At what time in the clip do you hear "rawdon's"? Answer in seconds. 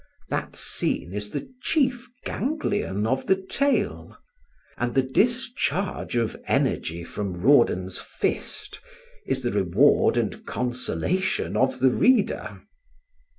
7.39-7.99